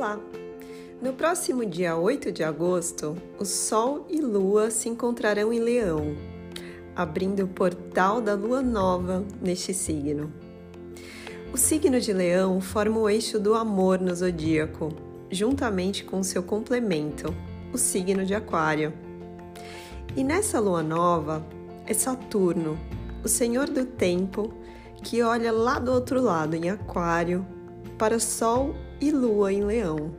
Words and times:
Olá! 0.00 0.18
No 1.02 1.12
próximo 1.12 1.66
dia 1.66 1.94
8 1.94 2.32
de 2.32 2.42
agosto, 2.42 3.18
o 3.38 3.44
Sol 3.44 4.06
e 4.08 4.18
Lua 4.18 4.70
se 4.70 4.88
encontrarão 4.88 5.52
em 5.52 5.60
Leão, 5.60 6.16
abrindo 6.96 7.44
o 7.44 7.48
portal 7.48 8.18
da 8.18 8.32
Lua 8.32 8.62
Nova 8.62 9.22
neste 9.42 9.74
signo. 9.74 10.32
O 11.52 11.58
signo 11.58 12.00
de 12.00 12.14
Leão 12.14 12.62
forma 12.62 12.98
o 12.98 13.10
eixo 13.10 13.38
do 13.38 13.52
amor 13.52 14.00
no 14.00 14.14
zodíaco, 14.14 14.88
juntamente 15.30 16.02
com 16.02 16.22
seu 16.22 16.42
complemento, 16.42 17.36
o 17.70 17.76
signo 17.76 18.24
de 18.24 18.34
Aquário. 18.34 18.94
E 20.16 20.24
nessa 20.24 20.58
lua 20.58 20.82
nova 20.82 21.46
é 21.84 21.92
Saturno, 21.92 22.78
o 23.22 23.28
senhor 23.28 23.68
do 23.68 23.84
tempo, 23.84 24.50
que 25.02 25.20
olha 25.20 25.52
lá 25.52 25.78
do 25.78 25.92
outro 25.92 26.22
lado, 26.22 26.56
em 26.56 26.70
Aquário, 26.70 27.44
para 28.00 28.18
Sol 28.18 28.74
e 28.98 29.10
Lua 29.10 29.52
em 29.52 29.62
Leão. 29.62 30.10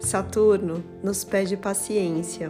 Saturno 0.00 0.82
nos 1.00 1.22
pede 1.22 1.56
paciência, 1.56 2.48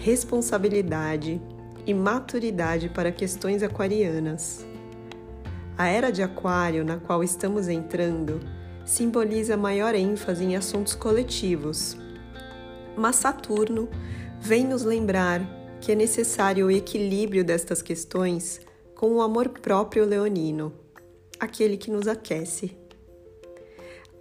responsabilidade 0.00 1.40
e 1.86 1.94
maturidade 1.94 2.88
para 2.88 3.12
questões 3.12 3.62
aquarianas. 3.62 4.66
A 5.78 5.86
era 5.86 6.10
de 6.10 6.24
Aquário 6.24 6.84
na 6.84 6.96
qual 6.96 7.22
estamos 7.22 7.68
entrando 7.68 8.40
simboliza 8.84 9.56
maior 9.56 9.94
ênfase 9.94 10.42
em 10.42 10.56
assuntos 10.56 10.96
coletivos. 10.96 11.96
Mas 12.96 13.14
Saturno 13.14 13.88
vem 14.40 14.66
nos 14.66 14.82
lembrar 14.82 15.40
que 15.80 15.92
é 15.92 15.94
necessário 15.94 16.66
o 16.66 16.70
equilíbrio 16.70 17.44
destas 17.44 17.80
questões 17.80 18.60
com 18.96 19.12
o 19.12 19.22
amor 19.22 19.50
próprio 19.50 20.04
leonino, 20.04 20.72
aquele 21.38 21.76
que 21.76 21.92
nos 21.92 22.08
aquece. 22.08 22.81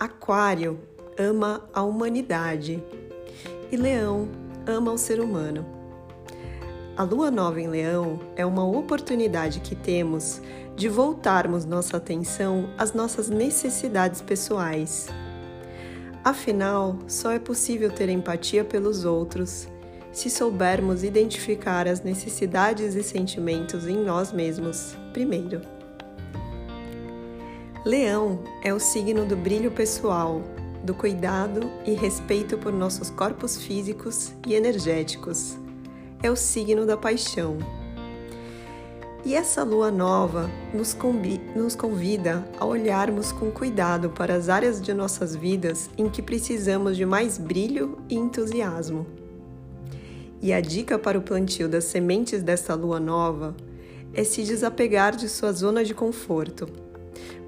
Aquário 0.02 0.80
ama 1.16 1.70
a 1.72 1.84
humanidade 1.84 2.84
e 3.72 3.78
Leão 3.78 4.28
ama 4.66 4.92
o 4.92 4.98
ser 4.98 5.20
humano. 5.20 5.64
A 6.98 7.04
lua 7.04 7.30
nova 7.30 7.62
em 7.62 7.68
Leão 7.68 8.20
é 8.36 8.44
uma 8.44 8.66
oportunidade 8.66 9.60
que 9.60 9.76
temos 9.76 10.42
de 10.76 10.90
voltarmos 10.90 11.66
nossa 11.66 11.98
atenção 11.98 12.68
às 12.80 12.94
nossas 12.94 13.30
necessidades 13.30 14.24
pessoais. 14.24 15.08
Afinal, 16.24 16.98
só 17.08 17.32
é 17.32 17.38
possível 17.38 17.92
ter 17.92 18.10
empatia 18.10 18.66
pelos 18.66 19.06
outros 19.06 19.68
se 20.12 20.32
soubermos 20.32 21.04
identificar 21.04 21.88
as 21.88 22.02
necessidades 22.02 22.96
e 22.96 23.04
sentimentos 23.04 23.86
em 23.86 24.04
nós 24.04 24.32
mesmos 24.32 24.96
primeiro. 25.14 25.62
Leão 27.84 28.40
é 28.62 28.72
o 28.72 28.80
signo 28.80 29.26
do 29.26 29.36
brilho 29.36 29.72
pessoal, 29.72 30.44
do 30.84 30.94
cuidado 30.94 31.68
e 31.84 31.96
respeito 31.96 32.56
por 32.56 32.72
nossos 32.72 33.10
corpos 33.10 33.58
físicos 33.58 34.34
e 34.46 34.54
energéticos. 34.54 35.58
É 36.22 36.30
o 36.30 36.36
signo 36.36 36.86
da 36.86 36.96
paixão. 36.96 37.58
E 39.26 39.34
essa 39.34 39.64
lua 39.64 39.90
nova 39.90 40.48
nos, 40.72 40.96
nos, 41.56 41.76
convida 41.76 42.48
a 42.60 42.66
olharmos 42.66 43.32
com 43.32 43.50
cuidado 43.50 44.12
para 44.12 44.36
as 44.36 44.48
áreas 44.48 44.80
de 44.80 44.94
nossas 44.94 45.36
vidas 45.36 45.90
em 45.98 46.08
que 46.08 46.22
precisamos 46.22 46.96
de 46.96 47.06
mais 47.06 47.40
brilho 47.40 47.98
e 48.08 48.16
entusiasmo. 48.16 49.08
E 50.40 50.54
a 50.54 50.62
dica 50.62 51.00
para 51.00 51.18
o 51.18 51.24
plantio 51.24 51.68
das 51.68 51.86
sementes 51.86 52.44
desta 52.44 52.76
lua 52.76 53.00
nova 53.00 53.56
é 54.14 54.24
se 54.24 54.44
desapegar 54.44 55.16
de 55.16 55.28
sua 55.28 55.52
zona 55.52 55.84
de 55.84 55.96
conforto, 55.96 56.68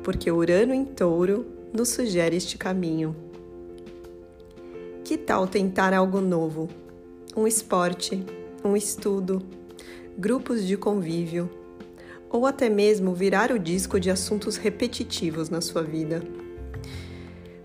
porque 0.04 0.32
Urano 0.32 0.74
em 0.74 0.86
Touro 0.86 1.46
nos 1.74 1.90
sugere 1.90 2.36
este 2.36 2.58
caminho. 2.58 3.16
Que 5.04 5.18
tal 5.18 5.48
tentar 5.48 5.94
algo 5.94 6.22
novo? 6.22 6.70
Um 7.36 7.48
esporte, 7.48 8.24
um 8.64 8.76
estudo, 8.76 9.42
grupos 10.18 10.66
de 10.66 10.78
convívio, 10.78 11.50
ou 12.30 12.46
até 12.46 12.70
mesmo 12.70 13.14
virar 13.14 13.52
o 13.52 13.60
disco 13.60 14.00
de 14.00 14.10
assuntos 14.10 14.58
repetitivos 14.58 15.50
na 15.50 15.62
sua 15.62 15.84
vida. 15.84 16.22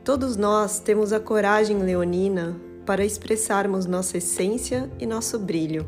Todos 0.04 0.36
nós 0.36 0.80
temos 0.80 1.12
a 1.12 1.20
coragem 1.20 1.82
leonina 1.82 2.56
para 2.86 3.04
expressarmos 3.04 3.84
nossa 3.84 4.16
essência 4.16 4.90
e 4.98 5.06
nosso 5.06 5.38
brilho. 5.38 5.86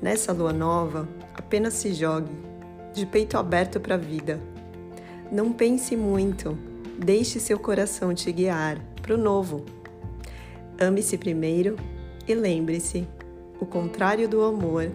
Nessa 0.00 0.32
lua 0.32 0.52
nova, 0.52 1.08
apenas 1.34 1.74
se 1.74 1.92
jogue, 1.92 2.32
de 2.94 3.04
peito 3.04 3.36
aberto 3.36 3.80
para 3.80 3.96
a 3.96 3.98
vida. 3.98 4.40
Não 5.32 5.50
pense 5.50 5.96
muito, 5.96 6.58
deixe 6.98 7.40
seu 7.40 7.58
coração 7.58 8.14
te 8.14 8.30
guiar 8.30 8.78
para 9.00 9.14
o 9.14 9.16
novo. 9.16 9.64
Ame-se 10.78 11.16
primeiro 11.16 11.76
e 12.28 12.34
lembre-se: 12.34 13.08
o 13.58 13.64
contrário 13.64 14.28
do 14.28 14.42
amor 14.42 14.92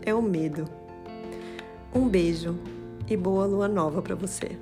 é 0.00 0.14
o 0.14 0.22
medo. 0.22 0.64
Um 1.94 2.08
beijo 2.08 2.58
e 3.10 3.14
boa 3.14 3.44
lua 3.44 3.68
nova 3.68 4.00
para 4.00 4.14
você. 4.14 4.52